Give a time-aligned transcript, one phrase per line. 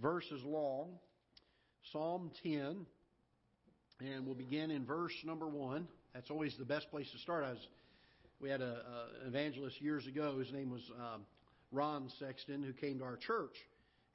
[0.00, 0.90] verses long.
[1.92, 2.84] Psalm 10,
[4.00, 5.88] and we'll begin in verse number 1.
[6.12, 7.44] That's always the best place to start.
[7.44, 7.66] I was,
[8.40, 8.76] we had an
[9.26, 10.38] evangelist years ago.
[10.38, 11.18] His name was uh,
[11.72, 13.54] Ron Sexton, who came to our church.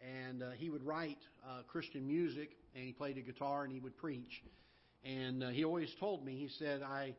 [0.02, 1.18] And uh, he would write
[1.48, 4.44] uh, Christian music, and he played a guitar, and he would preach.
[5.04, 7.16] And uh, he always told me, he said, I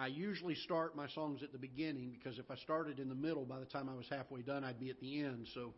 [0.00, 3.44] I usually start my songs at the beginning because if I started in the middle,
[3.44, 5.48] by the time I was halfway done, I'd be at the end.
[5.54, 5.74] So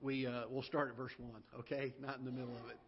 [0.00, 1.94] we uh, we'll start at verse one, okay?
[2.00, 2.78] Not in the middle of it.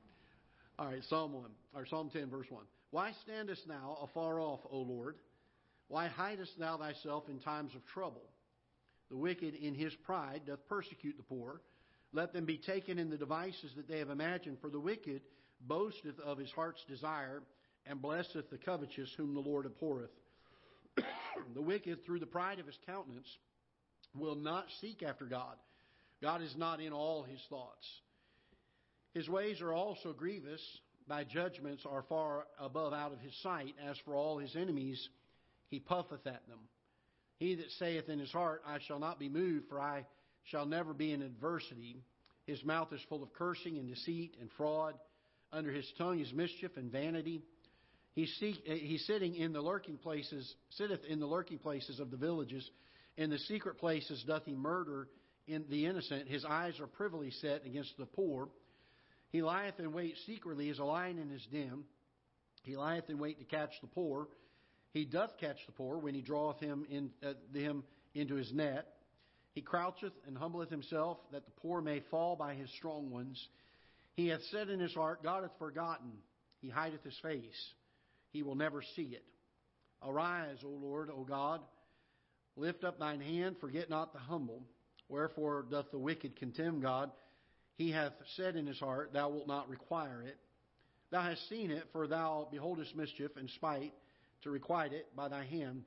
[0.79, 2.65] All right, Psalm one or Psalm ten, verse one.
[2.91, 5.17] Why standest thou afar off, O Lord?
[5.89, 8.23] Why hidest thou thyself in times of trouble?
[9.11, 11.61] The wicked in his pride doth persecute the poor.
[12.13, 14.59] Let them be taken in the devices that they have imagined.
[14.61, 15.23] For the wicked
[15.61, 17.43] boasteth of his heart's desire,
[17.87, 20.11] and blesseth the covetous whom the Lord abhorreth.
[21.55, 23.29] the wicked, through the pride of his countenance,
[24.15, 25.57] will not seek after God.
[26.23, 27.87] God is not in all his thoughts.
[29.13, 30.63] His ways are also grievous.
[31.09, 33.75] Thy judgments are far above out of his sight.
[33.85, 35.09] As for all his enemies,
[35.69, 36.61] he puffeth at them.
[37.39, 40.07] He that saith in his heart, I shall not be moved, for I
[40.45, 42.05] shall never be in adversity.
[42.47, 44.95] His mouth is full of cursing and deceit and fraud.
[45.53, 47.43] Under his tongue is mischief and vanity.
[48.15, 52.11] He seek, eh, he's sitting in the lurking places, sitteth in the lurking places of
[52.11, 52.69] the villages.
[53.17, 55.09] In the secret places doth he murder
[55.47, 56.29] in the innocent.
[56.29, 58.49] His eyes are privily set against the poor.
[59.31, 61.85] He lieth in wait secretly as a lion in his den.
[62.65, 64.29] He lieth in wait to catch the poor.
[64.93, 67.83] He doth catch the poor when he draweth him, in, uh, him
[68.15, 68.87] into his net.
[69.55, 73.49] He croucheth and humbleth himself, that the poor may fall by his strong ones.
[74.15, 76.13] He hath said in his heart, God hath forgotten.
[76.61, 77.73] He hideth his face
[78.33, 79.25] he will never see it.
[80.03, 81.61] Arise, O Lord, O God.
[82.57, 84.63] Lift up thine hand, forget not the humble.
[85.13, 87.11] Wherefore doth the wicked contemn God?
[87.77, 90.39] He hath said in his heart, Thou wilt not require it.
[91.11, 93.93] Thou hast seen it, for thou beholdest mischief and spite,
[94.43, 95.85] to requite it by thy hand.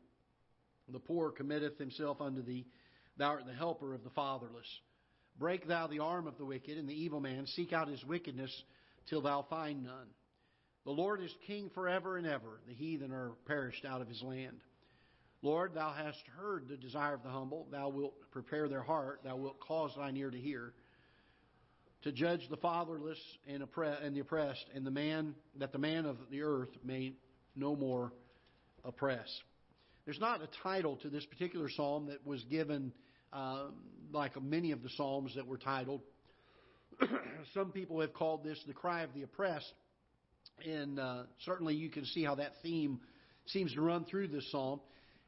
[0.87, 2.67] The poor committeth himself unto thee.
[3.17, 4.67] Thou art the helper of the fatherless.
[5.39, 7.47] Break thou the arm of the wicked and the evil man.
[7.47, 8.51] Seek out his wickedness
[9.09, 10.07] till thou find none.
[10.83, 12.61] The Lord is king forever and ever.
[12.67, 14.59] The heathen are perished out of his land.
[15.45, 17.67] Lord, thou hast heard the desire of the humble.
[17.71, 19.21] Thou wilt prepare their heart.
[19.23, 20.73] Thou wilt cause thine ear to hear.
[22.01, 26.41] To judge the fatherless and, the oppressed, and the man that the man of the
[26.41, 27.13] earth may
[27.55, 28.11] no more
[28.83, 29.27] oppress.
[30.05, 32.91] There's not a title to this particular psalm that was given
[33.31, 33.65] uh,
[34.11, 36.01] like many of the psalms that were titled.
[37.53, 39.73] Some people have called this the cry of the oppressed
[40.67, 42.99] and uh, certainly you can see how that theme
[43.47, 44.79] seems to run through this psalm.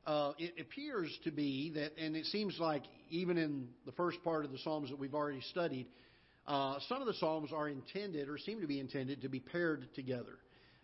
[0.08, 4.46] Uh, it appears to be that, and it seems like even in the first part
[4.46, 5.86] of the psalms that we've already studied,
[6.48, 9.86] uh, some of the psalms are intended or seem to be intended to be paired
[9.96, 10.40] together.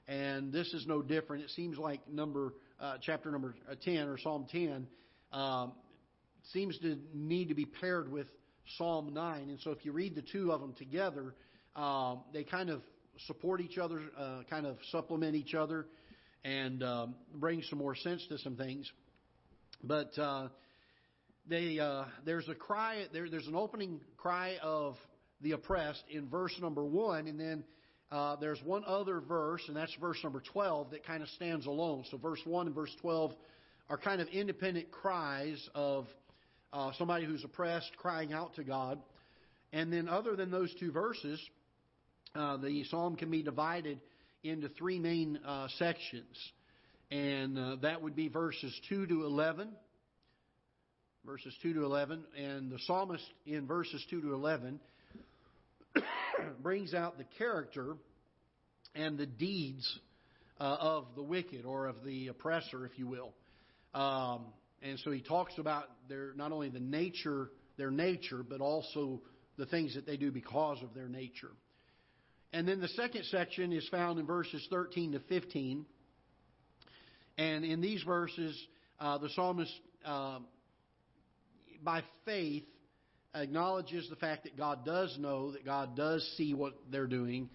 [0.09, 1.45] And this is no different.
[1.45, 4.87] It seems like number uh, chapter number uh, ten or Psalm ten
[5.31, 5.71] um,
[6.51, 8.27] seems to need to be paired with
[8.77, 9.49] Psalm nine.
[9.49, 11.33] And so if you read the two of them together,
[11.77, 12.81] um, they kind of
[13.27, 15.85] support each other, uh, kind of supplement each other,
[16.43, 18.91] and um, bring some more sense to some things.
[19.83, 20.47] But uh,
[21.47, 24.95] they, uh, there's a cry, there, there's an opening cry of
[25.41, 27.63] the oppressed in verse number one, and then
[28.11, 32.05] uh, there's one other verse, and that's verse number 12, that kind of stands alone.
[32.11, 33.33] So verse 1 and verse 12
[33.89, 36.05] are kind of independent cries of
[36.71, 38.99] uh, somebody who's oppressed crying out to God.
[39.73, 41.41] And then, other than those two verses,
[42.35, 43.99] uh, the psalm can be divided
[44.43, 46.37] into three main uh, sections.
[47.13, 49.69] And uh, that would be verses 2 to 11.
[51.23, 52.23] Verses 2 to 11.
[52.35, 54.79] And the psalmist in verses 2 to 11
[56.63, 57.97] brings out the character
[58.95, 59.99] and the deeds
[60.59, 63.31] uh, of the wicked or of the oppressor, if you will.
[63.93, 64.45] Um,
[64.81, 69.21] and so he talks about their not only the nature, their nature, but also
[69.59, 71.51] the things that they do because of their nature.
[72.53, 75.85] And then the second section is found in verses 13 to 15.
[77.37, 78.59] And in these verses,
[78.99, 79.71] uh, the psalmist,
[80.05, 80.39] uh,
[81.83, 82.63] by faith,
[83.35, 87.49] acknowledges the fact that God does know, that God does see what they're doing,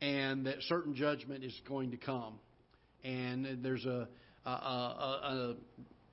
[0.00, 2.38] and that certain judgment is going to come.
[3.02, 4.08] And there's a,
[4.44, 5.56] a, a,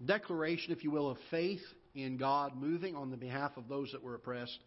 [0.01, 1.61] a declaration, if you will, of faith
[1.93, 4.59] in God moving on the behalf of those that were oppressed.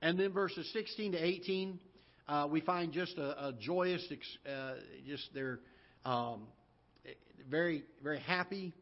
[0.00, 1.78] And then verses 16 to 18
[2.28, 4.06] uh, we find just a, a joyous,
[4.46, 4.74] uh,
[5.06, 5.58] just they're
[6.04, 6.42] um,
[7.50, 8.72] very, very happy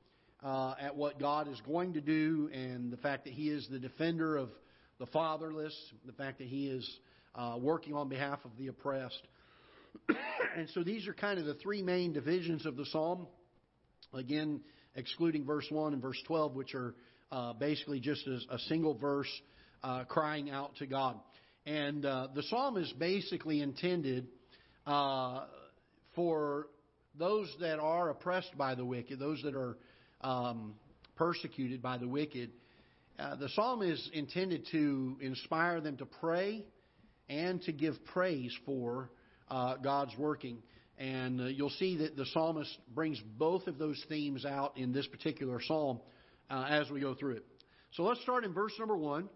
[0.43, 3.79] uh, at what God is going to do and the fact that He is the
[3.79, 4.51] defender of
[4.99, 5.75] the fatherless,
[6.07, 6.89] the fact that He is
[7.35, 9.23] uh, working on behalf of the oppressed.
[10.57, 13.27] and so these are kind of the three main divisions of the psalm.
[14.13, 14.61] Again,
[14.95, 16.95] excluding verse 1 and verse 12, which are
[17.31, 19.31] uh, basically just a, a single verse
[19.83, 21.17] uh, crying out to God.
[21.67, 24.27] And uh, the psalm is basically intended
[24.87, 25.45] uh,
[26.15, 26.67] for
[27.21, 29.77] those that are oppressed by the wicked, those that are
[30.23, 30.75] um,
[31.17, 32.51] persecuted by the wicked.
[33.19, 36.65] Uh, the psalm is intended to inspire them to pray
[37.29, 39.11] and to give praise for
[39.51, 40.63] uh, God's working.
[40.97, 45.07] And uh, you'll see that the psalmist brings both of those themes out in this
[45.07, 46.01] particular psalm
[46.49, 47.45] uh, as we go through it.
[47.93, 49.29] So let's start in verse number one.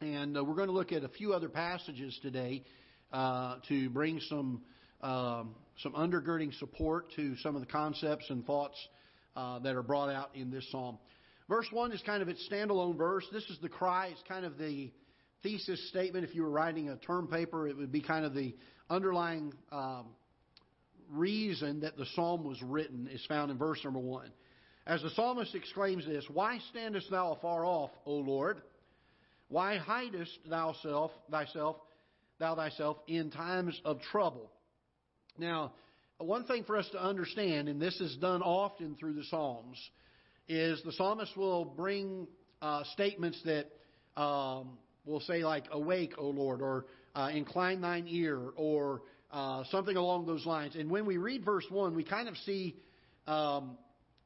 [0.00, 2.64] And uh, we're going to look at a few other passages today
[3.12, 4.62] uh, to bring some
[5.02, 8.76] um, some undergirding support to some of the concepts and thoughts
[9.36, 10.98] uh, that are brought out in this psalm.
[11.48, 13.24] Verse one is kind of its standalone verse.
[13.32, 14.08] This is the cry.
[14.10, 14.90] It's kind of the
[15.42, 16.24] thesis statement.
[16.24, 18.54] If you were writing a term paper, it would be kind of the
[18.90, 20.06] underlying um,
[21.10, 24.32] reason that the psalm was written is found in verse number one.
[24.86, 28.62] As the psalmist exclaims this, Why standest thou afar off, O Lord?
[29.48, 31.76] Why hidest thou self, thyself,
[32.38, 34.50] thou thyself in times of trouble?
[35.38, 35.72] Now,
[36.18, 39.78] one thing for us to understand, and this is done often through the Psalms,
[40.48, 42.26] is the psalmist will bring
[42.62, 43.66] uh, statements that
[44.20, 49.96] um, will say like "Awake, O Lord," or uh, "Incline thine ear," or uh, something
[49.96, 50.76] along those lines.
[50.76, 52.76] And when we read verse one, we kind of see
[53.26, 53.76] um,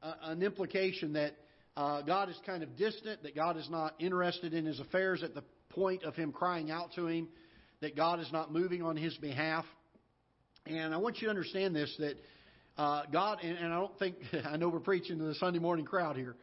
[0.01, 1.33] an implication that
[1.75, 5.33] uh, God is kind of distant, that God is not interested in his affairs at
[5.33, 7.27] the point of him crying out to him,
[7.81, 9.65] that God is not moving on his behalf.
[10.65, 12.15] And I want you to understand this that
[12.77, 14.15] uh, God, and, and I don't think,
[14.45, 16.35] I know we're preaching to the Sunday morning crowd here,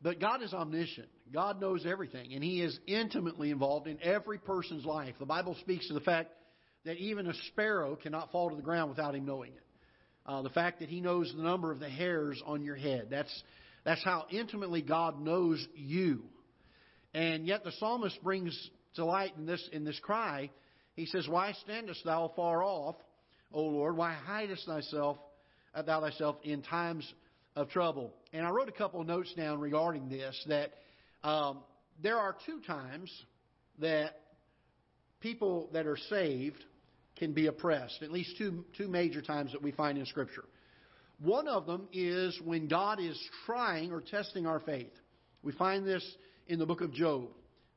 [0.00, 1.08] but God is omniscient.
[1.32, 5.14] God knows everything, and He is intimately involved in every person's life.
[5.18, 6.30] The Bible speaks to the fact
[6.84, 9.62] that even a sparrow cannot fall to the ground without Him knowing it.
[10.24, 13.08] Uh, the fact that He knows the number of the hairs on your head.
[13.10, 13.42] That's,
[13.84, 16.22] that's how intimately God knows you.
[17.14, 20.50] And yet the psalmist brings to light in this, in this cry,
[20.94, 22.96] he says, Why standest thou far off,
[23.52, 23.96] O Lord?
[23.96, 25.18] Why hidest thyself,
[25.74, 27.10] uh, thou thyself in times
[27.56, 28.12] of trouble?
[28.32, 30.72] And I wrote a couple of notes down regarding this that
[31.22, 31.58] um,
[32.02, 33.10] there are two times
[33.78, 34.20] that
[35.20, 36.64] people that are saved
[37.16, 40.44] can be oppressed, at least two, two major times that we find in Scripture.
[41.20, 44.90] One of them is when God is trying or testing our faith.
[45.42, 46.04] We find this
[46.48, 47.28] in the book of Job.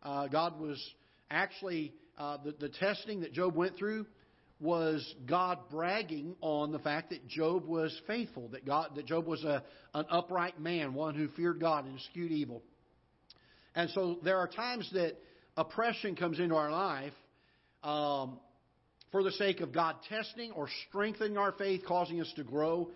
[0.02, 0.82] Uh, God was
[1.30, 4.08] actually, uh, the, the testing that Job went through
[4.60, 9.44] was God bragging on the fact that Job was faithful, that God, that Job was
[9.44, 9.64] a,
[9.94, 12.64] an upright man, one who feared God and eschewed evil.
[13.76, 15.18] And so there are times that
[15.58, 17.14] oppression comes into our life
[17.84, 18.40] um,
[19.12, 22.90] for the sake of God testing or strengthening our faith, causing us to grow.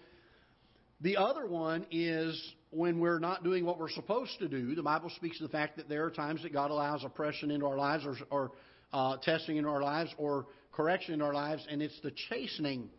[1.01, 2.41] The other one is
[2.71, 4.75] when we're not doing what we're supposed to do.
[4.75, 7.65] The Bible speaks to the fact that there are times that God allows oppression into
[7.65, 8.51] our lives or, or
[8.93, 12.89] uh, testing in our lives or correction in our lives, and it's the chastening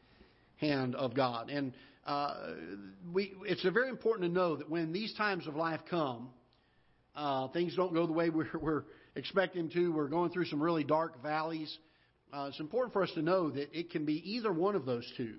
[0.57, 1.51] hand of God.
[1.51, 1.73] And
[2.07, 2.35] uh,
[3.13, 6.29] we, it's very important to know that when these times of life come,
[7.17, 8.85] uh, things don't go the way we're, we're
[9.17, 9.93] expecting to.
[9.93, 11.77] We're going through some really dark valleys.
[12.33, 15.11] Uh, it's important for us to know that it can be either one of those
[15.17, 15.35] two.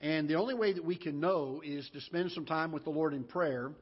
[0.00, 2.90] And the only way that we can know is to spend some time with the
[2.90, 3.72] Lord in prayer,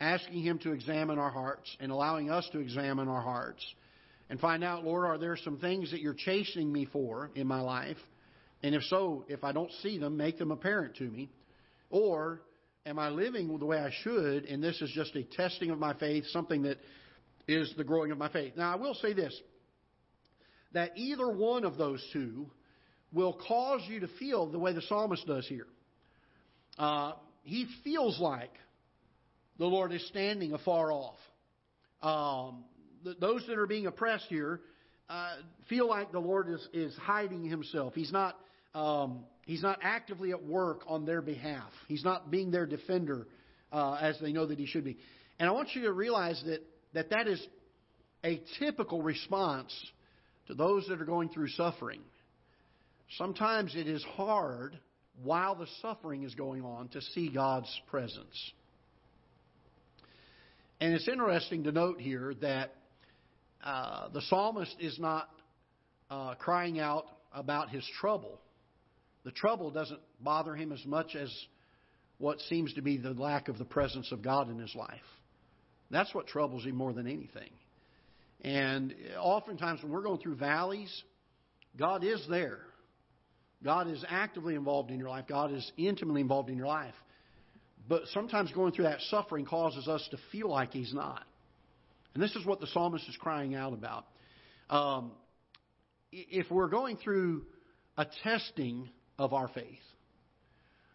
[0.00, 3.64] asking Him to examine our hearts and allowing us to examine our hearts
[4.28, 7.60] and find out, Lord, are there some things that you're chasing me for in my
[7.60, 7.98] life?
[8.62, 11.30] And if so, if I don't see them, make them apparent to me.
[11.90, 12.42] Or
[12.84, 15.94] am I living the way I should, and this is just a testing of my
[15.94, 16.78] faith, something that
[17.46, 18.54] is the growing of my faith?
[18.56, 19.38] Now, I will say this
[20.72, 22.50] that either one of those two
[23.12, 25.66] will cause you to feel the way the psalmist does here.
[26.76, 27.12] Uh,
[27.44, 28.52] he feels like
[29.58, 31.16] the Lord is standing afar off.
[32.02, 32.64] Um,
[33.20, 34.60] those that are being oppressed here
[35.08, 35.36] uh,
[35.68, 37.94] feel like the Lord is, is hiding himself.
[37.94, 38.36] He's not,
[38.74, 41.70] um, he's not actively at work on their behalf.
[41.88, 43.26] He's not being their defender
[43.72, 44.98] uh, as they know that he should be.
[45.38, 46.60] And I want you to realize that,
[46.94, 47.44] that that is
[48.24, 49.72] a typical response
[50.48, 52.00] to those that are going through suffering.
[53.18, 54.78] Sometimes it is hard
[55.22, 58.52] while the suffering is going on to see God's presence.
[60.80, 62.74] And it's interesting to note here that
[63.66, 65.28] uh, the psalmist is not
[66.08, 67.04] uh, crying out
[67.34, 68.38] about his trouble.
[69.24, 71.28] The trouble doesn't bother him as much as
[72.18, 75.00] what seems to be the lack of the presence of God in his life.
[75.90, 77.50] That's what troubles him more than anything.
[78.42, 81.02] And oftentimes when we're going through valleys,
[81.76, 82.60] God is there.
[83.64, 85.24] God is actively involved in your life.
[85.28, 86.94] God is intimately involved in your life.
[87.88, 91.24] But sometimes going through that suffering causes us to feel like He's not.
[92.16, 94.06] And this is what the psalmist is crying out about.
[94.70, 95.12] Um,
[96.10, 97.44] if we're going through
[97.98, 99.82] a testing of our faith,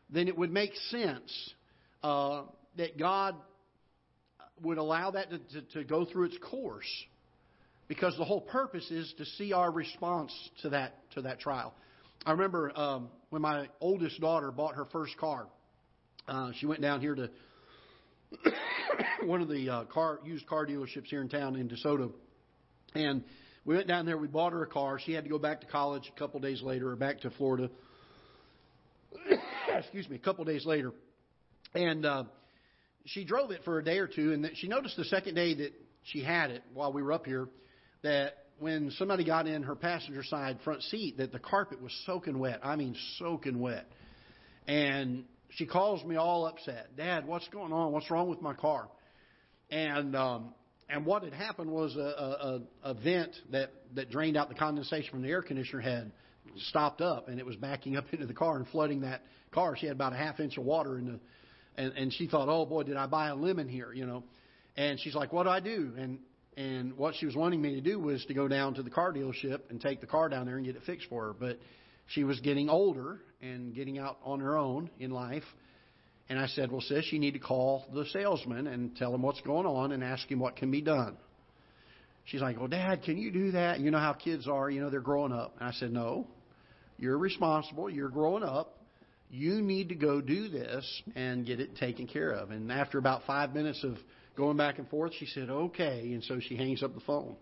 [0.09, 1.53] then it would make sense
[2.01, 2.41] uh,
[2.75, 3.35] that God
[4.63, 6.91] would allow that to, to, to go through its course
[7.87, 11.75] because the whole purpose is to see our response to that to that trial.
[12.25, 15.45] I remember um, when my oldest daughter bought her first car.
[16.27, 17.29] Uh, she went down here to
[19.23, 22.11] one of the uh, car used car dealerships here in town in DeSoto,
[22.95, 23.23] and
[23.65, 24.17] we went down there.
[24.17, 24.99] We bought her a car.
[24.99, 27.69] She had to go back to college a couple days later, or back to Florida.
[29.77, 30.91] Excuse me, a couple days later,
[31.73, 32.23] and uh,
[33.05, 35.73] she drove it for a day or two, and she noticed the second day that
[36.03, 37.47] she had it while we were up here
[38.03, 42.37] that when somebody got in her passenger side front seat, that the carpet was soaking
[42.37, 42.59] wet.
[42.63, 43.87] I mean, soaking wet.
[44.67, 46.95] And she calls me all upset.
[46.95, 47.91] Dad, what's going on?
[47.91, 48.87] What's wrong with my car?
[49.69, 50.53] And um,
[50.89, 55.09] and what had happened was a, a, a vent that that drained out the condensation
[55.11, 56.11] from the air conditioner had
[56.67, 59.75] stopped up, and it was backing up into the car and flooding that car.
[59.77, 61.19] She had about a half inch of water in the,
[61.77, 64.23] and and she thought, oh boy, did I buy a lemon here, you know?
[64.77, 65.93] And she's like, what do I do?
[65.97, 66.19] And
[66.57, 69.13] and what she was wanting me to do was to go down to the car
[69.13, 71.33] dealership and take the car down there and get it fixed for her.
[71.33, 71.59] But
[72.13, 75.43] she was getting older and getting out on her own in life.
[76.29, 79.41] And I said, Well, sis, you need to call the salesman and tell him what's
[79.41, 81.17] going on and ask him what can be done.
[82.25, 83.79] She's like, Well, Dad, can you do that?
[83.79, 85.55] You know how kids are, you know, they're growing up.
[85.59, 86.27] And I said, No,
[86.97, 87.89] you're responsible.
[87.89, 88.77] You're growing up.
[89.29, 92.51] You need to go do this and get it taken care of.
[92.51, 93.97] And after about five minutes of
[94.35, 95.13] going back and forth.
[95.17, 96.11] She said, okay.
[96.13, 97.35] And so she hangs up the phone.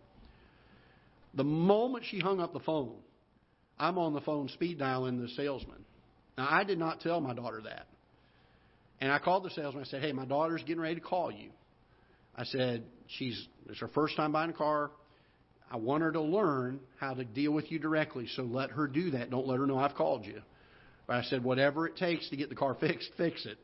[1.33, 2.95] The moment she hung up the phone,
[3.79, 5.85] I'm on the phone speed dialing the salesman.
[6.37, 7.87] Now, I did not tell my daughter that.
[9.01, 9.83] And I called the salesman.
[9.83, 11.49] I said, hey, my daughter's getting ready to call you.
[12.35, 14.91] I said, she's, it's her first time buying a car.
[15.71, 19.11] I want her to learn how to deal with you directly, so let her do
[19.11, 19.29] that.
[19.29, 20.41] Don't let her know I've called you.
[21.07, 23.57] But I said, whatever it takes to get the car fixed, fix it.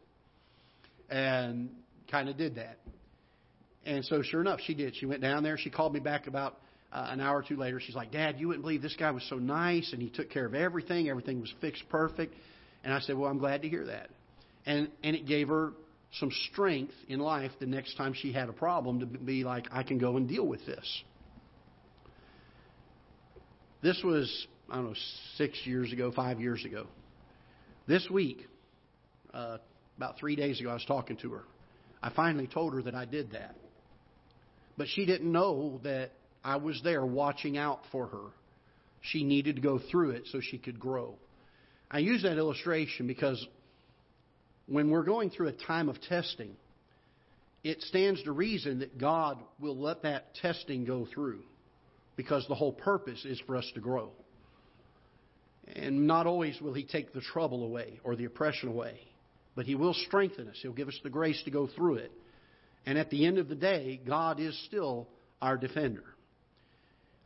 [1.10, 1.70] And
[2.10, 2.78] kind of did that.
[3.86, 4.96] And so, sure enough, she did.
[4.96, 5.58] She went down there.
[5.58, 6.58] She called me back about
[6.96, 7.82] uh, an hour or two later.
[7.82, 10.46] She's like, Dad, you wouldn't believe this guy was so nice and he took care
[10.46, 11.10] of everything.
[11.10, 12.34] Everything was fixed perfect.
[12.86, 14.10] And I said, Well, I'm glad to hear that.
[14.66, 15.74] And, and it gave her
[16.20, 19.84] some strength in life the next time she had a problem to be like, I
[19.84, 21.04] can go and deal with this.
[23.82, 24.96] This was, I don't know,
[25.36, 26.88] six years ago, five years ago.
[27.88, 28.48] This week,
[29.34, 29.58] uh,
[29.98, 31.44] about three days ago, I was talking to her.
[32.02, 33.56] I finally told her that I did that.
[34.78, 36.12] But she didn't know that
[36.46, 38.28] I was there watching out for her.
[39.02, 41.16] She needed to go through it so she could grow.
[41.90, 43.46] I use that illustration because
[44.68, 46.56] when we're going through a time of testing,
[47.64, 51.42] it stands to reason that God will let that testing go through
[52.16, 54.12] because the whole purpose is for us to grow.
[55.76, 59.00] And not always will He take the trouble away or the oppression away,
[59.56, 60.60] but He will strengthen us.
[60.62, 62.12] He'll give us the grace to go through it.
[62.86, 65.08] And at the end of the day, God is still
[65.42, 66.04] our defender.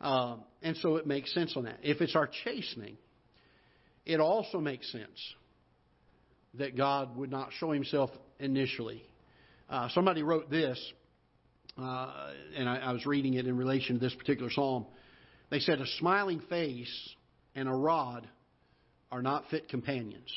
[0.01, 1.79] Uh, and so it makes sense on that.
[1.83, 2.97] If it's our chastening,
[4.05, 5.19] it also makes sense
[6.55, 9.03] that God would not show himself initially.
[9.69, 10.79] Uh, somebody wrote this,
[11.77, 14.85] uh, and I, I was reading it in relation to this particular psalm.
[15.49, 17.09] They said, A smiling face
[17.55, 18.27] and a rod
[19.11, 20.29] are not fit companions.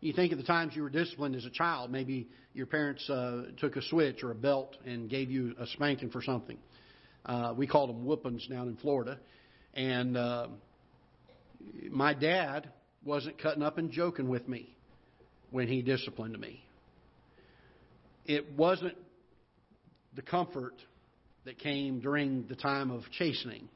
[0.00, 1.90] You think of the times you were disciplined as a child.
[1.90, 6.10] Maybe your parents uh, took a switch or a belt and gave you a spanking
[6.10, 6.56] for something.
[7.28, 9.18] Uh, we called them whoopings down in Florida.
[9.74, 10.48] And uh,
[11.90, 12.70] my dad
[13.04, 14.74] wasn't cutting up and joking with me
[15.50, 16.64] when he disciplined me.
[18.24, 18.96] It wasn't
[20.16, 20.74] the comfort
[21.44, 23.68] that came during the time of chastening.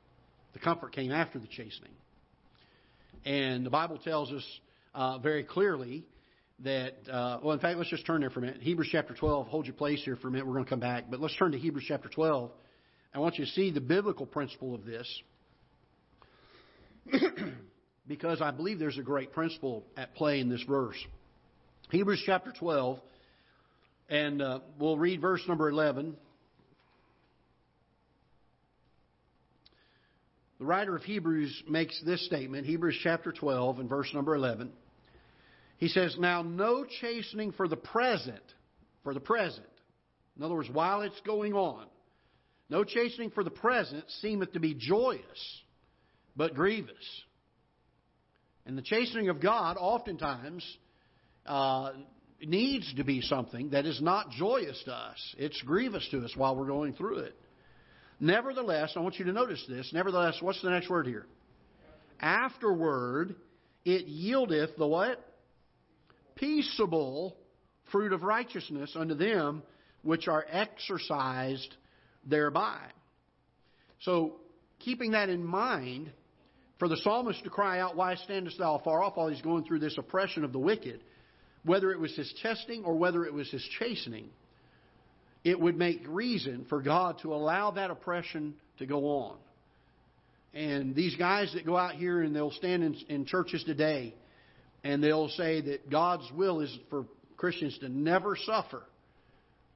[0.54, 1.92] The comfort came after the chastening.
[3.24, 4.44] And the Bible tells us
[4.94, 6.04] uh, very clearly
[6.60, 8.62] that, uh, well, in fact, let's just turn there for a minute.
[8.62, 10.46] Hebrews chapter 12, hold your place here for a minute.
[10.46, 11.04] We're going to come back.
[11.10, 12.50] But let's turn to Hebrews chapter 12.
[13.14, 15.22] I want you to see the biblical principle of this
[18.08, 20.96] because I believe there's a great principle at play in this verse.
[21.90, 22.98] Hebrews chapter 12,
[24.08, 26.16] and uh, we'll read verse number 11.
[30.58, 34.70] The writer of Hebrews makes this statement, Hebrews chapter 12 and verse number 11.
[35.76, 38.42] He says, Now no chastening for the present,
[39.02, 39.66] for the present.
[40.38, 41.86] In other words, while it's going on,
[42.72, 45.60] no chastening for the present seemeth to be joyous,
[46.34, 46.94] but grievous.
[48.64, 50.64] And the chastening of God oftentimes
[51.44, 51.90] uh,
[52.40, 55.34] needs to be something that is not joyous to us.
[55.36, 57.34] It's grievous to us while we're going through it.
[58.18, 59.90] Nevertheless, I want you to notice this.
[59.92, 61.26] Nevertheless, what's the next word here?
[62.20, 63.34] Afterward,
[63.84, 65.22] it yieldeth the what?
[66.36, 67.36] Peaceable
[67.90, 69.62] fruit of righteousness unto them
[70.02, 71.76] which are exercised
[72.26, 72.78] thereby.
[74.00, 74.36] So,
[74.80, 76.10] keeping that in mind,
[76.78, 79.78] for the psalmist to cry out, Why standest thou far off while he's going through
[79.78, 81.00] this oppression of the wicked,
[81.64, 84.30] whether it was his testing or whether it was his chastening,
[85.44, 89.36] it would make reason for God to allow that oppression to go on.
[90.54, 94.14] And these guys that go out here and they'll stand in, in churches today
[94.84, 98.82] and they'll say that God's will is for Christians to never suffer.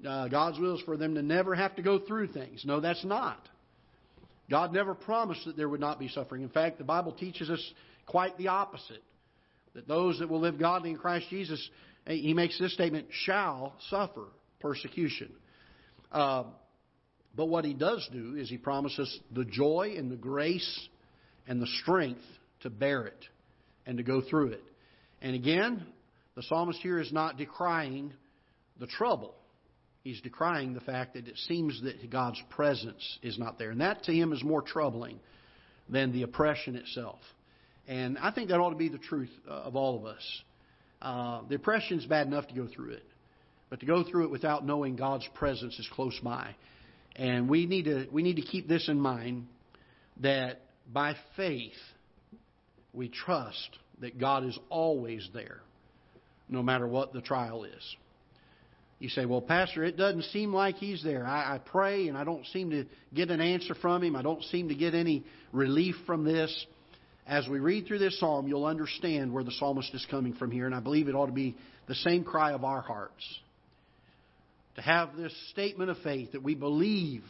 [0.07, 2.65] Uh, God's will is for them to never have to go through things.
[2.65, 3.49] No, that's not.
[4.51, 6.43] God never promised that there would not be suffering.
[6.43, 7.73] In fact, the Bible teaches us
[8.07, 9.03] quite the opposite.
[9.75, 11.69] That those that will live godly in Christ Jesus,
[12.07, 14.27] he makes this statement, shall suffer
[14.61, 15.33] persecution.
[16.13, 16.45] Uh,
[17.35, 20.89] but what he does do is he promises the joy and the grace
[21.47, 22.23] and the strength
[22.61, 23.25] to bear it
[23.85, 24.63] and to go through it.
[25.21, 25.85] And again,
[26.35, 28.13] the psalmist here is not decrying
[28.79, 29.35] the trouble.
[30.07, 33.71] He's decrying the fact that it seems that God's presence is not there.
[33.71, 35.19] And that to him is more troubling
[35.89, 37.19] than the oppression itself.
[37.89, 40.43] And I think that ought to be the truth uh, of all of us.
[41.03, 43.03] Uh, the oppression is bad enough to go through it,
[43.69, 46.55] but to go through it without knowing God's presence is close by.
[47.17, 49.49] And we need to, we need to keep this in mind
[50.21, 50.61] that
[50.93, 51.73] by faith,
[52.93, 55.63] we trust that God is always there,
[56.49, 57.97] no matter what the trial is.
[58.99, 61.27] You say, well, Pastor, it doesn't seem like he's there.
[61.27, 64.17] I, I pray and I don't seem to get an answer from him.
[64.17, 66.67] I don't seem to get any relief from this.
[67.27, 70.65] As we read through this psalm, you'll understand where the psalmist is coming from here,
[70.65, 71.57] and I believe it ought to be
[71.89, 73.23] the same cry of our hearts.
[74.77, 77.25] To have this statement of faith that we believe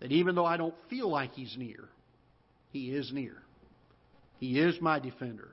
[0.00, 1.88] that even though I don't feel like he's near,
[2.70, 3.36] he is near.
[4.38, 5.48] He is my defender.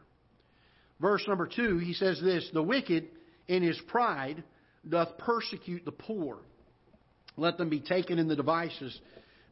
[1.00, 3.08] Verse number two, he says this The wicked
[3.48, 4.44] in his pride
[4.90, 6.38] doth persecute the poor.
[7.38, 9.00] Let them be taken in the devices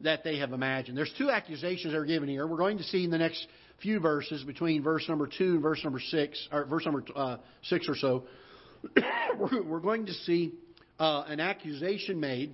[0.02, 0.98] that they have imagined.
[0.98, 2.46] There's two accusations that are given here.
[2.46, 3.46] We're going to see in the next
[3.82, 7.88] few verses, between verse number two and verse number six, or verse number uh, six
[7.88, 8.24] or so,
[9.40, 10.54] we're going to see
[11.00, 12.54] uh, an accusation made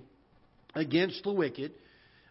[0.74, 1.72] against the wicked,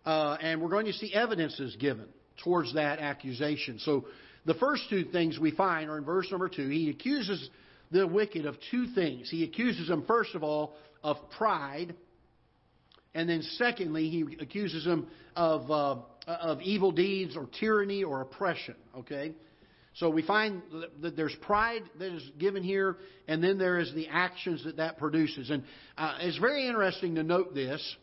[0.05, 2.07] uh, and we're going to see evidences given
[2.43, 3.79] towards that accusation.
[3.79, 4.05] So
[4.45, 6.67] the first two things we find are in verse number two.
[6.67, 7.49] He accuses
[7.93, 9.29] the wicked of two things.
[9.29, 11.95] He accuses them, first of all, of pride.
[13.13, 18.75] And then, secondly, he accuses them of, uh, of evil deeds or tyranny or oppression.
[18.97, 19.33] Okay?
[19.95, 20.63] So we find
[21.01, 24.97] that there's pride that is given here, and then there is the actions that that
[24.97, 25.51] produces.
[25.51, 25.63] And
[25.97, 27.95] uh, it's very interesting to note this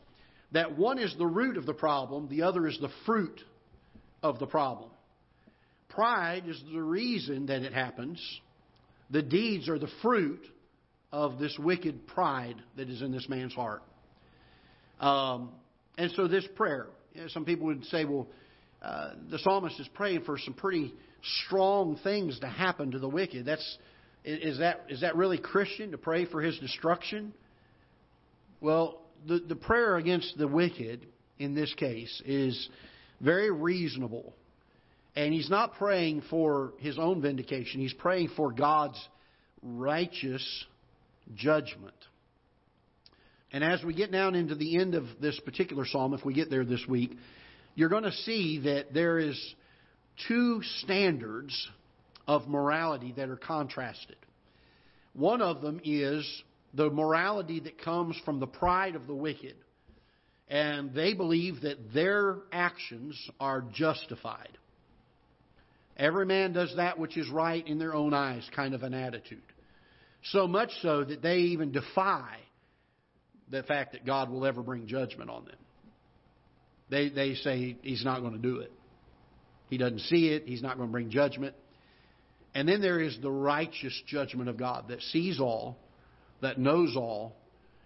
[0.53, 3.41] that one is the root of the problem, the other is the fruit
[4.23, 4.91] of the problem.
[5.89, 8.21] Pride is the reason that it happens,
[9.11, 10.47] the deeds are the fruit
[11.13, 13.83] of this wicked pride that is in this man's heart.
[15.01, 15.51] Um,
[15.99, 16.87] and so, this prayer,
[17.29, 18.29] some people would say, well,
[18.83, 20.95] uh, the psalmist is praying for some pretty
[21.45, 23.45] strong things to happen to the wicked.
[23.45, 23.79] That's
[24.25, 27.33] is that is that really Christian to pray for his destruction?
[28.61, 31.07] Well, the the prayer against the wicked
[31.39, 32.69] in this case is
[33.21, 34.35] very reasonable
[35.17, 38.99] and he's not praying for his own vindication, he's praying for God's
[39.63, 40.65] righteous
[41.35, 41.95] judgment.
[43.53, 46.51] And as we get down into the end of this particular psalm, if we get
[46.51, 47.17] there this week,
[47.75, 49.55] you're going to see that there is
[50.29, 51.69] two standards
[52.29, 54.17] of morality that are contrasted.
[55.15, 56.25] One of them is
[56.75, 59.57] the morality that comes from the pride of the wicked.
[60.49, 64.59] And they believe that their actions are justified.
[66.01, 69.43] Every man does that which is right in their own eyes, kind of an attitude.
[70.25, 72.39] So much so that they even defy
[73.51, 75.57] the fact that God will ever bring judgment on them.
[76.89, 78.73] They, they say he's not going to do it.
[79.69, 80.45] He doesn't see it.
[80.47, 81.55] He's not going to bring judgment.
[82.55, 85.77] And then there is the righteous judgment of God that sees all,
[86.41, 87.37] that knows all,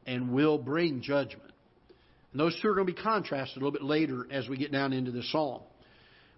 [0.07, 1.51] and will bring judgment.
[2.31, 4.71] And those two are going to be contrasted a little bit later as we get
[4.71, 5.63] down into the psalm.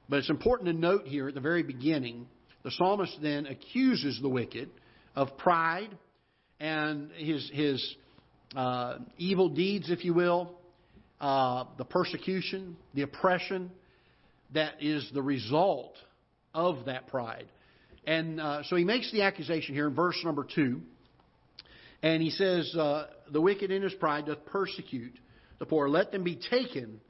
[0.09, 2.27] But it's important to note here at the very beginning,
[2.62, 4.71] the psalmist then accuses the wicked
[5.14, 5.97] of pride
[6.61, 7.97] and his, his
[8.55, 10.53] uh, evil deeds, if you will,
[11.21, 13.71] uh, the persecution, the oppression
[14.55, 15.95] that is the result
[16.55, 17.47] of that pride.
[18.07, 20.81] And uh, so he makes the accusation here in verse number 2.
[22.03, 25.14] And he says, uh, The wicked in his pride doth persecute
[25.59, 25.88] the poor.
[25.88, 27.01] Let them be taken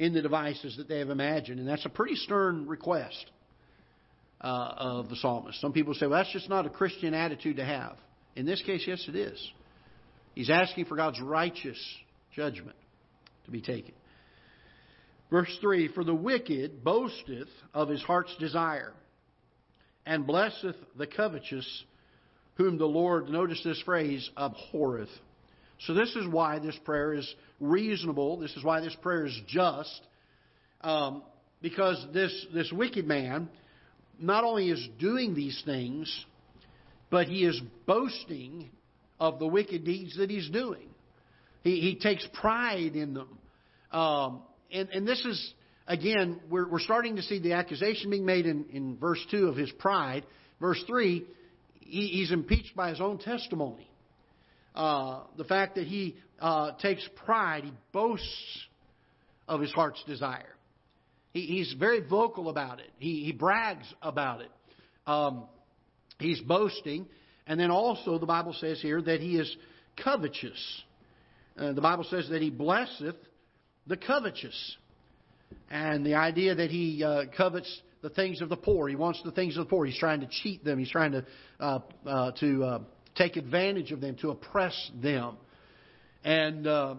[0.00, 1.60] in the devices that they have imagined.
[1.60, 3.30] And that's a pretty stern request
[4.40, 5.60] uh, of the psalmist.
[5.60, 7.96] Some people say, well, that's just not a Christian attitude to have.
[8.34, 9.52] In this case, yes, it is.
[10.34, 11.78] He's asking for God's righteous
[12.34, 12.76] judgment
[13.44, 13.92] to be taken.
[15.30, 18.94] Verse 3 For the wicked boasteth of his heart's desire,
[20.06, 21.84] and blesseth the covetous,
[22.54, 25.10] whom the Lord, notice this phrase, abhorreth.
[25.86, 28.38] So, this is why this prayer is reasonable.
[28.38, 30.00] This is why this prayer is just.
[30.82, 31.22] Um,
[31.62, 33.48] because this, this wicked man
[34.18, 36.24] not only is doing these things,
[37.10, 38.70] but he is boasting
[39.18, 40.88] of the wicked deeds that he's doing.
[41.64, 43.38] He, he takes pride in them.
[43.90, 45.54] Um, and, and this is,
[45.86, 49.56] again, we're, we're starting to see the accusation being made in, in verse 2 of
[49.56, 50.24] his pride.
[50.60, 51.26] Verse 3,
[51.80, 53.89] he, he's impeached by his own testimony.
[54.74, 58.66] Uh, the fact that he uh, takes pride, he boasts
[59.48, 60.54] of his heart's desire.
[61.32, 64.50] He, he's very vocal about it, he, he brags about it.
[65.06, 65.44] Um,
[66.18, 67.06] he's boasting.
[67.46, 69.56] And then also, the Bible says here that he is
[70.02, 70.82] covetous.
[71.58, 73.16] Uh, the Bible says that he blesseth
[73.88, 74.76] the covetous.
[75.68, 78.88] And the idea that he uh, covets the things of the poor.
[78.88, 79.84] He wants the things of the poor.
[79.84, 80.78] He's trying to cheat them.
[80.78, 81.24] He's trying to
[81.58, 82.78] uh, uh, to uh,
[83.20, 85.36] take advantage of them, to oppress them.
[86.24, 86.94] And uh,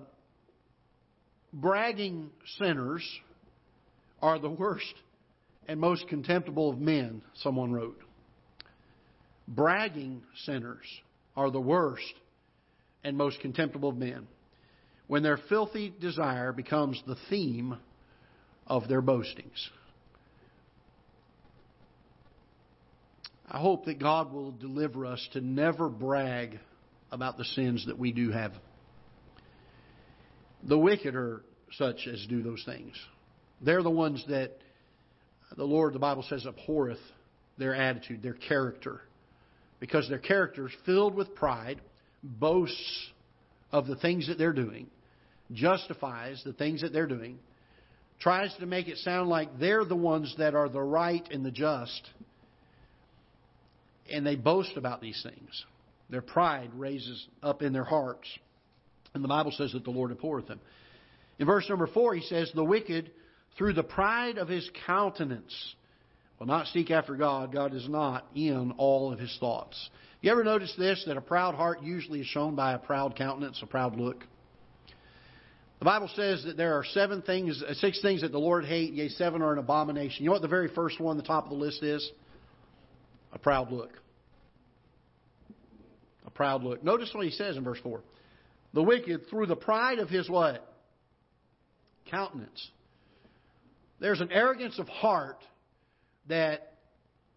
[1.52, 2.30] bragging
[2.60, 3.04] sinners
[4.22, 4.94] are the worst
[5.68, 7.22] and most contemptible of men.
[7.36, 8.00] Someone wrote.
[9.48, 10.86] Bragging sinners
[11.36, 12.14] are the worst
[13.04, 14.28] and most contemptible of men
[15.08, 17.78] when their filthy desire becomes the theme
[18.68, 19.70] of their boastings.
[23.54, 26.58] I hope that God will deliver us to never brag
[27.12, 28.54] about the sins that we do have.
[30.64, 32.96] The wicked are such as do those things.
[33.62, 34.58] They're the ones that
[35.58, 37.02] the Lord, the Bible says, abhorreth
[37.58, 39.02] their attitude, their character.
[39.82, 41.82] Because their character is filled with pride,
[42.24, 43.10] boasts
[43.74, 44.88] of the things that they're doing,
[45.52, 47.38] justifies the things that they're doing,
[48.18, 51.52] tries to make it sound like they're the ones that are the right and the
[51.52, 52.10] just,
[54.12, 55.66] and they boast about these things.
[56.10, 58.28] Their pride raises up in their hearts.
[59.14, 60.60] And the Bible says that the Lord abhorreth them.
[61.40, 63.12] In verse number four, he says, The wicked,
[63.58, 65.76] through the pride of his countenance,
[66.40, 67.52] will not seek after God.
[67.52, 69.90] God is not in all of his thoughts.
[70.22, 71.04] You ever notice this?
[71.08, 74.24] That a proud heart usually is shown by a proud countenance, a proud look.
[75.80, 79.10] The Bible says that there are seven things, six things that the Lord hates, yea,
[79.10, 80.24] seven are an abomination.
[80.24, 82.08] You know what the very first one, the top of the list is?
[83.34, 83.92] A proud look.
[86.26, 86.84] A proud look.
[86.84, 88.02] Notice what he says in verse 4.
[88.74, 90.66] The wicked, through the pride of his what?
[92.10, 92.70] Countenance.
[94.00, 95.38] There's an arrogance of heart
[96.28, 96.72] that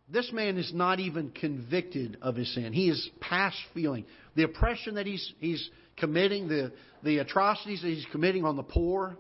[0.09, 2.73] this man is not even convicted of his sin.
[2.73, 4.05] He is past feeling.
[4.35, 9.17] The oppression that he's, he's committing, the, the atrocities that he's committing on the poor,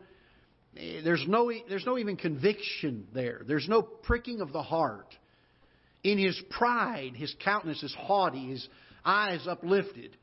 [0.76, 3.42] eh, there's no, there's no even conviction there.
[3.46, 5.14] There's no pricking of the heart.
[6.04, 8.68] In his pride, his countenance is haughty, his
[9.04, 10.16] eyes uplifted.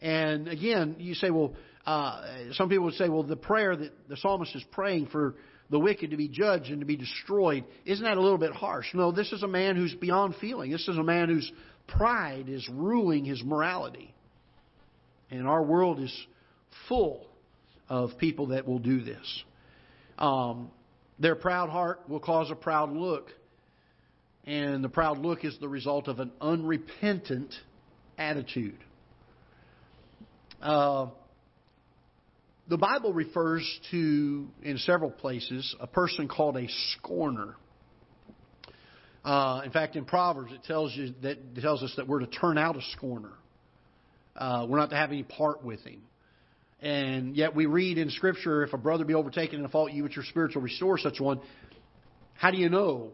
[0.00, 1.54] And again, you say, well,
[1.86, 5.34] uh, some people would say, well, the prayer that the psalmist is praying for
[5.70, 8.86] the wicked to be judged and to be destroyed, isn't that a little bit harsh?
[8.92, 10.70] No, this is a man who's beyond feeling.
[10.70, 11.50] This is a man whose
[11.86, 14.14] pride is ruling his morality.
[15.30, 16.26] And our world is
[16.88, 17.26] full
[17.88, 19.44] of people that will do this.
[20.18, 20.70] Um,
[21.18, 23.30] their proud heart will cause a proud look.
[24.50, 27.54] And the proud look is the result of an unrepentant
[28.18, 28.78] attitude.
[30.60, 31.06] Uh,
[32.68, 37.54] the Bible refers to, in several places, a person called a scorner.
[39.24, 42.26] Uh, in fact, in Proverbs, it tells you that it tells us that we're to
[42.26, 43.34] turn out a scorner.
[44.34, 46.02] Uh, we're not to have any part with him.
[46.80, 50.02] And yet we read in Scripture, if a brother be overtaken in a fault, you
[50.02, 51.40] with your spiritual restore such one.
[52.34, 53.12] How do you know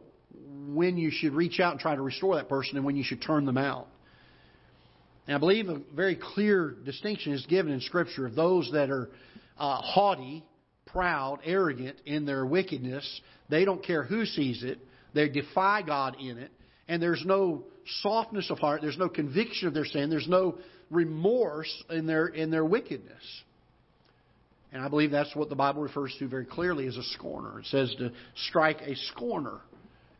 [0.68, 3.22] when you should reach out and try to restore that person and when you should
[3.22, 3.88] turn them out?
[5.26, 9.08] And I believe a very clear distinction is given in Scripture of those that are
[9.58, 10.44] uh, haughty,
[10.86, 13.20] proud, arrogant in their wickedness.
[13.48, 14.78] They don't care who sees it.
[15.14, 16.50] They defy God in it.
[16.88, 17.64] And there's no
[18.02, 18.82] softness of heart.
[18.82, 20.10] There's no conviction of their sin.
[20.10, 20.58] There's no
[20.90, 23.22] remorse in their, in their wickedness.
[24.72, 27.60] And I believe that's what the Bible refers to very clearly as a scorner.
[27.60, 28.12] It says to
[28.48, 29.60] strike a scorner.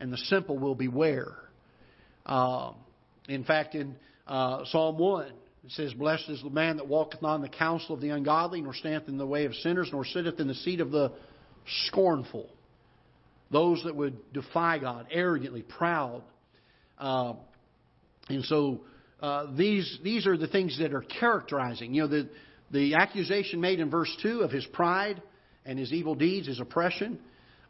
[0.01, 1.35] And the simple will beware.
[2.25, 2.75] Um,
[3.29, 7.37] in fact, in uh, Psalm 1, it says, Blessed is the man that walketh not
[7.37, 10.39] in the counsel of the ungodly, nor standeth in the way of sinners, nor sitteth
[10.39, 11.13] in the seat of the
[11.87, 12.49] scornful.
[13.51, 16.23] Those that would defy God, arrogantly, proud.
[16.99, 17.35] Uh,
[18.29, 18.81] and so
[19.21, 21.95] uh, these, these are the things that are characterizing.
[21.95, 22.29] You know, the,
[22.71, 25.23] the accusation made in verse 2 of his pride
[25.65, 27.19] and his evil deeds, his oppression,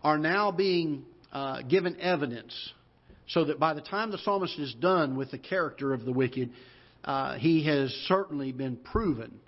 [0.02, 1.04] are now being
[1.36, 2.54] uh, given evidence
[3.28, 6.50] so that by the time the psalmist is done with the character of the wicked,
[7.04, 9.38] uh, he has certainly been proven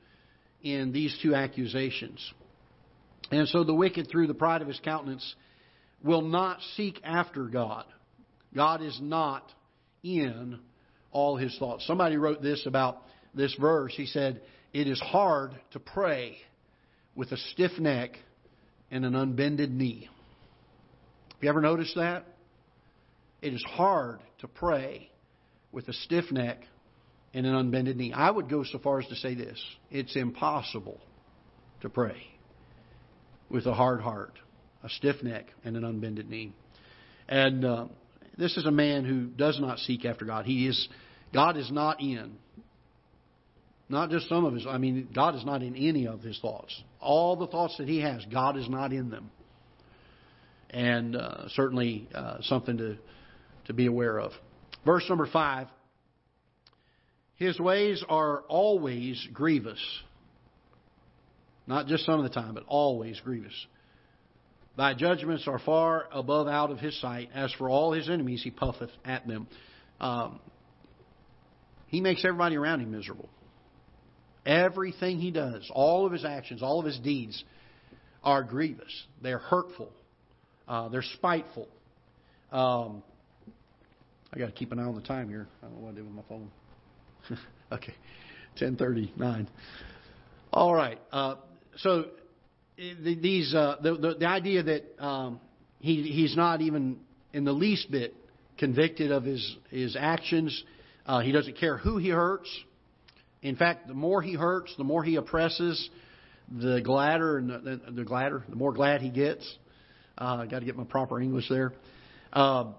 [0.62, 2.34] in these two accusations.
[3.30, 5.34] And so the wicked, through the pride of his countenance,
[6.04, 7.86] will not seek after God.
[8.54, 9.50] God is not
[10.02, 10.58] in
[11.10, 11.86] all his thoughts.
[11.86, 13.02] Somebody wrote this about
[13.34, 13.94] this verse.
[13.96, 14.42] He said,
[14.74, 16.36] It is hard to pray
[17.14, 18.10] with a stiff neck
[18.90, 20.10] and an unbended knee.
[21.38, 22.24] Have you ever noticed that?
[23.42, 25.08] It is hard to pray
[25.70, 26.58] with a stiff neck
[27.32, 28.12] and an unbended knee.
[28.12, 31.00] I would go so far as to say this it's impossible
[31.82, 32.16] to pray
[33.48, 34.32] with a hard heart,
[34.82, 36.52] a stiff neck, and an unbended knee.
[37.28, 37.86] And uh,
[38.36, 40.44] this is a man who does not seek after God.
[40.44, 40.88] He is
[41.32, 42.32] God is not in.
[43.88, 44.66] Not just some of his.
[44.68, 46.82] I mean, God is not in any of his thoughts.
[47.00, 49.30] All the thoughts that he has, God is not in them.
[50.70, 52.98] And uh, certainly uh, something to
[53.68, 54.32] to be aware of.
[54.84, 55.68] Verse number five.
[57.36, 59.78] His ways are always grievous.
[61.68, 63.54] Not just some of the time, but always grievous.
[64.76, 67.30] Thy judgments are far above out of his sight.
[67.34, 69.46] As for all his enemies, he puffeth at them.
[70.00, 70.40] Um,
[71.88, 73.28] he makes everybody around him miserable.
[74.46, 77.44] Everything he does, all of his actions, all of his deeds
[78.24, 79.04] are grievous.
[79.22, 79.90] They're hurtful.
[80.68, 81.66] Uh, they're spiteful.
[82.52, 83.02] Um,
[84.32, 85.48] I got to keep an eye on the time here.
[85.62, 86.50] I don't know what I did with my phone.
[87.72, 87.94] okay,
[88.56, 89.48] ten thirty nine.
[90.52, 91.00] All right.
[91.10, 91.36] Uh,
[91.78, 92.06] so
[92.76, 95.40] these uh, the, the, the idea that um,
[95.80, 96.98] he he's not even
[97.32, 98.14] in the least bit
[98.58, 100.64] convicted of his his actions.
[101.06, 102.48] Uh, he doesn't care who he hurts.
[103.40, 105.88] In fact, the more he hurts, the more he oppresses,
[106.50, 109.48] the gladder and the, the, the gladder, the more glad he gets.
[110.18, 111.72] Uh, Got to get my proper English there.
[112.32, 112.72] Uh,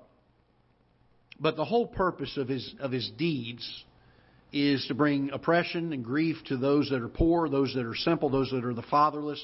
[1.39, 3.83] but the whole purpose of his of his deeds
[4.51, 8.29] is to bring oppression and grief to those that are poor, those that are simple,
[8.29, 9.41] those that are the fatherless,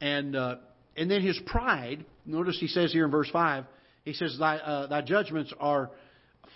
[0.00, 0.56] and uh,
[0.96, 2.04] and then his pride.
[2.24, 3.64] Notice he says here in verse five,
[4.04, 5.90] he says, "Thy uh, thy judgments are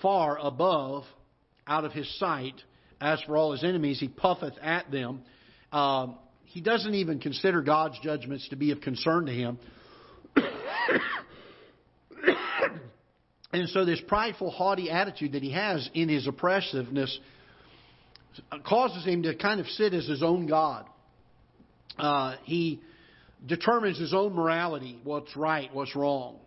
[0.01, 1.03] far above
[1.67, 2.55] out of his sight.
[3.01, 5.23] As for all his enemies, he puffeth at them."
[5.73, 9.59] Um, he doesn't even consider God's judgments to be of concern to him.
[13.53, 17.19] And so, this prideful, haughty attitude that he has in his oppressiveness
[18.65, 20.87] causes him to kind of sit as his own God.
[21.99, 22.81] Uh, he
[23.45, 26.39] determines his own morality, what's right, what's wrong.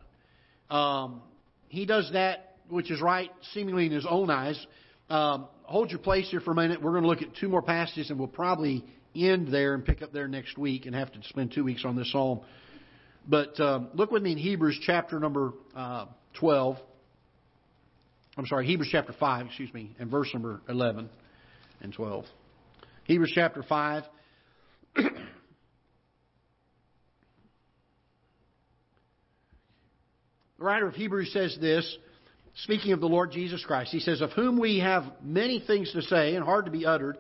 [0.69, 1.22] Um,
[1.67, 4.65] he does that which is right, seemingly in his own eyes.
[5.10, 6.82] Um, hold your place here for a minute.
[6.82, 8.84] We're going to look at two more passages, and we'll probably
[9.15, 11.96] end there and pick up there next week and have to spend two weeks on
[11.96, 12.41] this psalm.
[13.27, 16.07] But um, look with me in Hebrews chapter number uh,
[16.39, 16.77] 12.
[18.36, 21.09] I'm sorry, Hebrews chapter 5, excuse me, and verse number 11
[21.81, 22.25] and 12.
[23.05, 24.03] Hebrews chapter 5.
[24.95, 25.12] the
[30.57, 31.97] writer of Hebrews says this,
[32.55, 33.91] speaking of the Lord Jesus Christ.
[33.91, 37.17] He says, Of whom we have many things to say and hard to be uttered,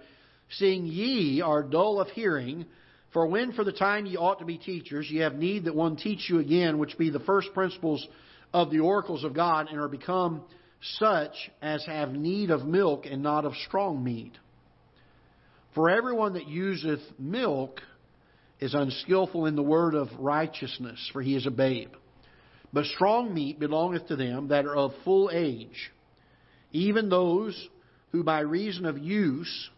[0.51, 2.65] seeing ye are dull of hearing.
[3.13, 5.95] For when for the time ye ought to be teachers, ye have need that one
[5.95, 8.05] teach you again, which be the first principles
[8.51, 10.43] of the oracles of God, and are become
[10.97, 14.33] such as have need of milk and not of strong meat.
[15.75, 17.81] For everyone that useth milk
[18.59, 21.91] is unskillful in the word of righteousness, for he is a babe.
[22.71, 25.91] But strong meat belongeth to them that are of full age,
[26.71, 27.69] even those
[28.11, 29.69] who by reason of use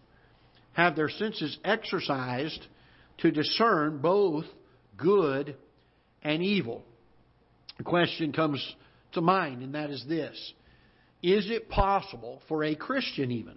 [0.74, 2.66] have their senses exercised
[3.20, 4.46] to discern both
[4.98, 5.56] good
[6.22, 6.84] and evil.
[7.78, 8.76] The question comes
[9.14, 10.54] to mind, and that is this
[11.24, 13.56] is it possible for a Christian, even,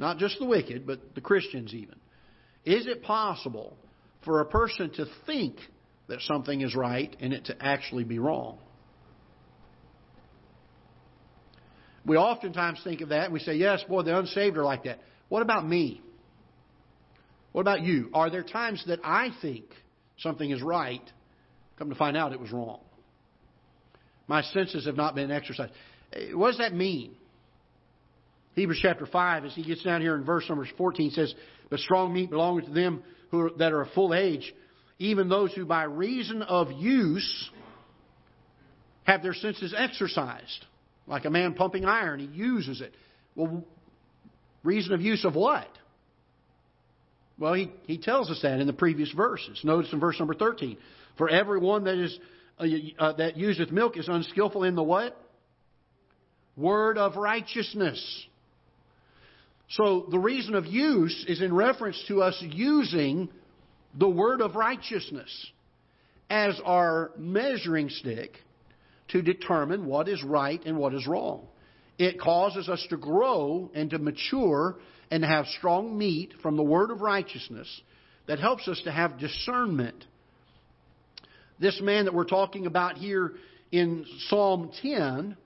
[0.00, 1.94] not just the wicked, but the Christians, even,
[2.64, 3.76] is it possible
[4.24, 5.56] for a person to think
[6.08, 8.58] that something is right and it to actually be wrong?
[12.04, 14.98] We oftentimes think of that and we say, yes, boy, the unsaved are like that.
[15.28, 16.00] What about me?
[17.52, 18.10] What about you?
[18.12, 19.64] Are there times that I think
[20.18, 21.02] something is right,
[21.78, 22.80] come to find out it was wrong?
[24.26, 25.72] My senses have not been exercised.
[26.12, 27.14] Eh, what does that mean?
[28.54, 31.34] Hebrews chapter 5, as he gets down here in verse number 14, says,
[31.70, 34.52] But strong meat belongs to them who are, that are of full age,
[34.98, 37.50] even those who by reason of use
[39.04, 40.66] have their senses exercised.
[41.06, 42.92] Like a man pumping iron, he uses it.
[43.34, 43.64] Well,
[44.62, 45.68] reason of use of what?
[47.38, 49.60] Well, he, he tells us that in the previous verses.
[49.62, 50.76] Notice in verse number 13.
[51.16, 52.18] For everyone that is
[52.58, 52.64] uh,
[52.98, 55.16] uh, that useth milk is unskillful in the what?
[56.56, 58.26] Word of righteousness.
[59.70, 63.28] So the reason of use is in reference to us using
[63.94, 65.30] the word of righteousness
[66.30, 68.32] as our measuring stick
[69.08, 71.46] to determine what is right and what is wrong.
[71.98, 74.76] It causes us to grow and to mature
[75.10, 77.68] and to have strong meat from the word of righteousness
[78.26, 80.04] that helps us to have discernment.
[81.58, 83.32] This man that we're talking about here
[83.72, 85.36] in Psalm 10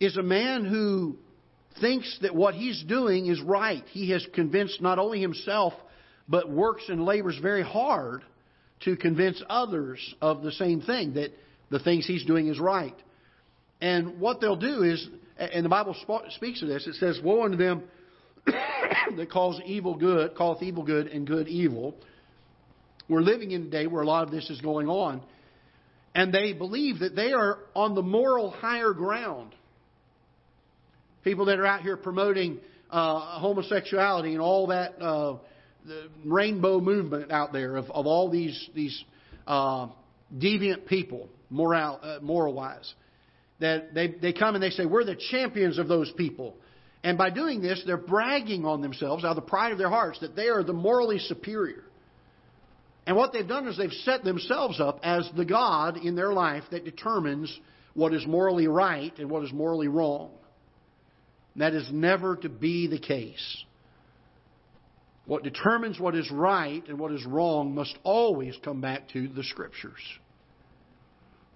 [0.00, 1.16] is a man who
[1.80, 3.84] thinks that what he's doing is right.
[3.90, 5.72] He has convinced not only himself,
[6.28, 8.22] but works and labors very hard
[8.80, 11.30] to convince others of the same thing, that
[11.70, 12.96] the things he's doing is right.
[13.80, 15.96] And what they'll do is, and the Bible
[16.30, 17.82] speaks of this, it says, Woe unto them
[19.16, 21.94] that calls evil good, calleth evil good and good evil.
[23.08, 25.22] We're living in a day where a lot of this is going on.
[26.14, 29.54] And they believe that they are on the moral higher ground.
[31.24, 32.58] People that are out here promoting
[32.90, 35.36] uh, homosexuality and all that uh,
[36.24, 39.04] rainbow movement out there of, of all these these
[39.46, 39.88] uh,
[40.36, 42.92] deviant people, moral uh, moral wise,
[43.60, 46.56] that they they come and they say we're the champions of those people,
[47.04, 50.20] and by doing this, they're bragging on themselves out of the pride of their hearts
[50.20, 51.84] that they are the morally superior.
[53.06, 56.62] And what they've done is they've set themselves up as the God in their life
[56.70, 57.58] that determines
[57.94, 60.30] what is morally right and what is morally wrong.
[61.54, 63.64] And That is never to be the case.
[65.26, 69.44] What determines what is right and what is wrong must always come back to the
[69.44, 70.00] Scriptures.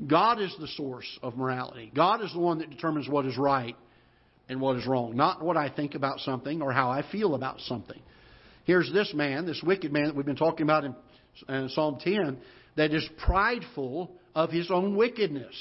[0.05, 1.91] God is the source of morality.
[1.95, 3.77] God is the one that determines what is right
[4.49, 7.61] and what is wrong, not what I think about something or how I feel about
[7.61, 8.01] something.
[8.65, 10.95] Here's this man, this wicked man that we've been talking about in,
[11.49, 12.39] in Psalm 10,
[12.77, 15.55] that is prideful of his own wickedness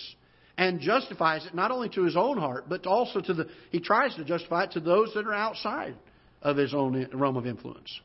[0.58, 4.16] and justifies it not only to his own heart, but also to the, he tries
[4.16, 5.96] to justify it to those that are outside
[6.42, 8.00] of his own realm of influence.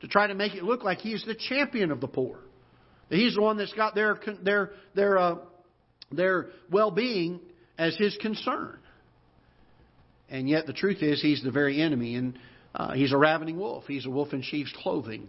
[0.00, 2.38] To try to make it look like he's the champion of the poor.
[3.08, 5.36] He's the one that's got their, their, their, uh,
[6.12, 7.40] their well being
[7.78, 8.77] as his concern.
[10.30, 12.38] And yet the truth is, he's the very enemy, and
[12.74, 13.84] uh, he's a ravening wolf.
[13.86, 15.28] He's a wolf in sheep's clothing.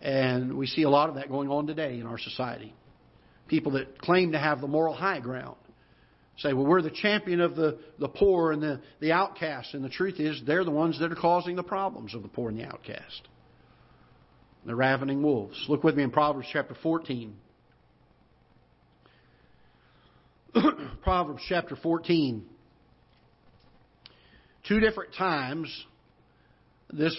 [0.00, 2.74] And we see a lot of that going on today in our society.
[3.48, 5.56] People that claim to have the moral high ground
[6.38, 9.74] say, well, we're the champion of the, the poor and the, the outcast.
[9.74, 12.48] And the truth is, they're the ones that are causing the problems of the poor
[12.48, 13.28] and the outcast.
[14.64, 15.64] The ravening wolves.
[15.68, 17.34] Look with me in Proverbs chapter 14.
[21.02, 22.46] Proverbs chapter 14.
[24.72, 25.84] Two different times,
[26.90, 27.14] this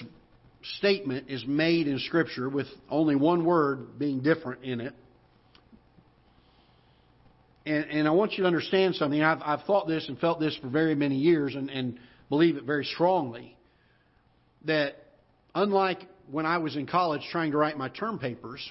[0.79, 4.95] statement is made in Scripture with only one word being different in it.
[7.67, 9.21] And, and I want you to understand something.
[9.21, 12.63] I've, I've thought this and felt this for very many years and, and believe it
[12.63, 13.55] very strongly.
[14.65, 14.95] That
[15.53, 18.67] unlike when I was in college trying to write my term papers,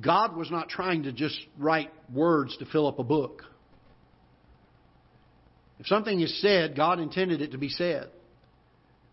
[0.00, 3.42] God was not trying to just write words to fill up a book.
[5.78, 8.08] If something is said, God intended it to be said.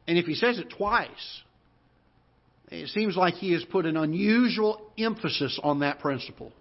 [0.08, 1.42] And if He says it twice,
[2.70, 6.52] it seems like He has put an unusual emphasis on that principle.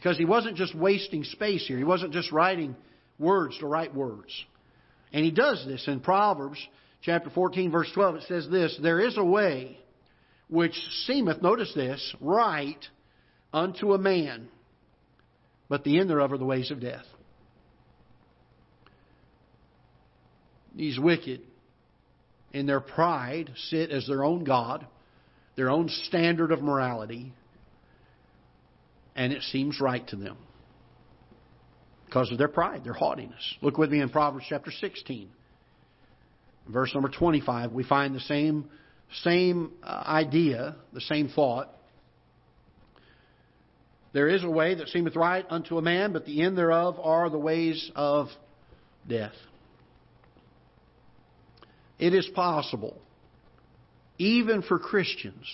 [0.00, 1.76] Because he wasn't just wasting space here.
[1.76, 2.74] He wasn't just writing
[3.18, 4.32] words to write words.
[5.12, 6.58] And he does this in Proverbs
[7.02, 8.14] chapter 14, verse 12.
[8.16, 9.78] It says this There is a way
[10.48, 12.82] which seemeth, notice this, right
[13.52, 14.48] unto a man,
[15.68, 17.04] but the end thereof are the ways of death.
[20.74, 21.40] These wicked,
[22.52, 24.86] in their pride, sit as their own God,
[25.56, 27.32] their own standard of morality,
[29.16, 30.36] and it seems right to them
[32.06, 33.54] because of their pride, their haughtiness.
[33.62, 35.28] Look with me in Proverbs chapter 16.
[36.68, 38.68] Verse number 25, we find the same,
[39.22, 41.68] same uh, idea, the same thought.
[44.12, 47.30] There is a way that seemeth right unto a man, but the end thereof are
[47.30, 48.28] the ways of
[49.08, 49.34] death.
[52.00, 52.96] It is possible,
[54.16, 55.44] even for Christians,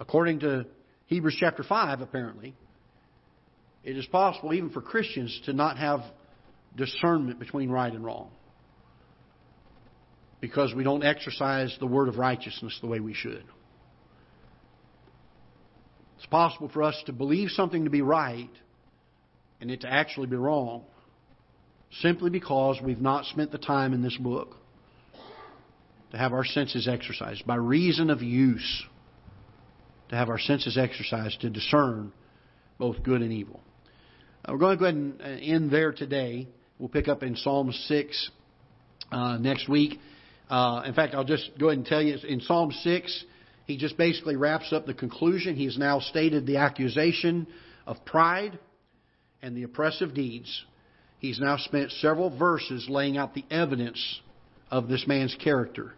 [0.00, 0.66] according to
[1.06, 2.54] Hebrews chapter 5, apparently,
[3.84, 6.00] it is possible, even for Christians, to not have
[6.76, 8.30] discernment between right and wrong
[10.40, 13.44] because we don't exercise the word of righteousness the way we should.
[16.16, 18.50] It's possible for us to believe something to be right
[19.60, 20.82] and it to actually be wrong
[22.00, 24.57] simply because we've not spent the time in this book
[26.10, 28.84] to have our senses exercised by reason of use
[30.08, 32.12] to have our senses exercised to discern
[32.78, 33.60] both good and evil.
[34.44, 36.48] Uh, we're going to go ahead and uh, end there today.
[36.78, 38.30] We'll pick up in Psalm 6
[39.10, 39.98] uh, next week.
[40.48, 43.24] Uh, in fact, I'll just go ahead and tell you in Psalm 6,
[43.66, 45.56] he just basically wraps up the conclusion.
[45.56, 47.46] He's now stated the accusation
[47.86, 48.58] of pride
[49.42, 50.64] and the oppressive deeds.
[51.18, 54.20] He's now spent several verses laying out the evidence
[54.70, 55.94] of this man's character.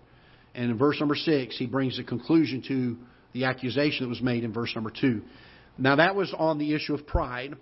[0.54, 2.96] And in verse number 6, he brings a conclusion to
[3.32, 5.22] the accusation that was made in verse number 2.
[5.78, 7.54] Now, that was on the issue of pride.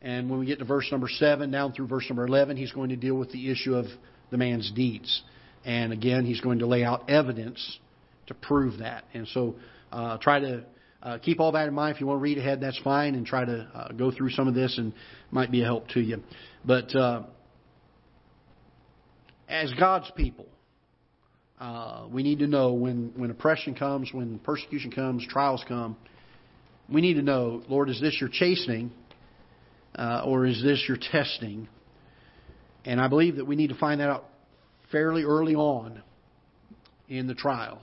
[0.00, 2.90] And when we get to verse number 7 down through verse number 11, he's going
[2.90, 3.86] to deal with the issue of
[4.30, 5.22] the man's deeds.
[5.64, 7.78] And again, he's going to lay out evidence
[8.26, 9.04] to prove that.
[9.14, 9.56] And so
[9.92, 10.64] uh, try to
[11.02, 11.94] uh, keep all that in mind.
[11.94, 14.48] If you want to read ahead, that's fine, and try to uh, go through some
[14.48, 14.92] of this, and
[15.30, 16.22] might be a help to you.
[16.64, 17.24] But uh,
[19.48, 20.46] as God's people,
[21.62, 25.96] uh, we need to know when, when oppression comes, when persecution comes, trials come,
[26.88, 28.90] we need to know, Lord, is this your chastening
[29.94, 31.68] uh, or is this your testing?
[32.84, 34.24] And I believe that we need to find that out
[34.90, 36.02] fairly early on
[37.08, 37.80] in the trial.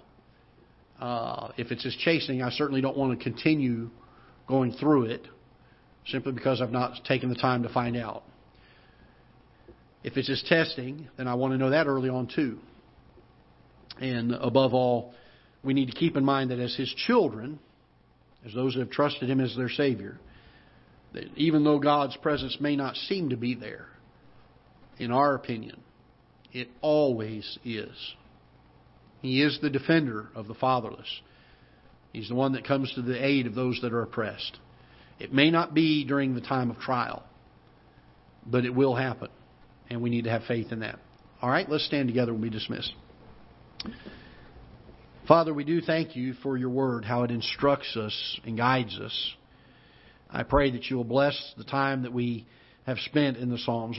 [1.00, 3.92] Uh, if it's his chastening, I certainly don't want to continue
[4.46, 5.26] going through it
[6.08, 8.24] simply because I've not taken the time to find out.
[10.04, 12.60] If it's his testing, then I want to know that early on too.
[14.00, 15.14] And above all,
[15.64, 17.60] we need to keep in mind that as his children,
[18.46, 20.18] as those who have trusted him as their Savior,
[21.14, 23.88] that even though God's presence may not seem to be there,
[24.98, 25.82] in our opinion,
[26.54, 28.16] it always is.
[29.22, 31.22] He is the defender of the fatherless.
[32.14, 34.58] He's the one that comes to the aid of those that are oppressed.
[35.20, 37.24] It may not be during the time of trial,
[38.46, 39.30] but it will happen.
[39.90, 41.00] And we need to have faith in that.
[41.42, 42.94] All right, let's stand together and be dismissed.
[45.28, 49.34] Father, we do thank you for your word, how it instructs us and guides us.
[50.30, 52.46] I pray that you will bless the time that we
[52.86, 53.98] have spent in the Psalms.